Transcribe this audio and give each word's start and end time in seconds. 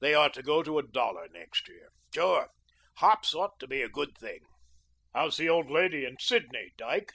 They 0.00 0.14
ought 0.14 0.32
to 0.32 0.42
go 0.42 0.62
to 0.62 0.78
a 0.78 0.82
dollar 0.82 1.28
next 1.28 1.68
year. 1.68 1.90
Sure, 2.14 2.48
hops 2.96 3.34
ought 3.34 3.58
to 3.60 3.66
be 3.66 3.82
a 3.82 3.88
good 3.90 4.16
thing. 4.16 4.40
How's 5.12 5.36
the 5.36 5.50
old 5.50 5.70
lady 5.70 6.06
and 6.06 6.18
Sidney, 6.18 6.72
Dyke?" 6.78 7.10